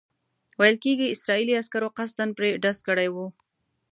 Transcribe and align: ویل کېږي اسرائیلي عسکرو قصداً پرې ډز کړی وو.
ویل 0.59 0.77
کېږي 0.83 1.07
اسرائیلي 1.09 1.53
عسکرو 1.61 1.89
قصداً 1.97 2.25
پرې 2.37 2.49
ډز 2.63 2.77
کړی 2.87 3.09
وو. 3.11 3.25